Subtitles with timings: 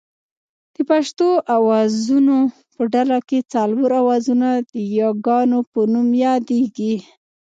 [0.75, 1.27] د پښتو
[1.57, 2.37] آوازونو
[2.73, 6.95] په ډله کې څلور آوازونه د یاګانو په نوم یادېږي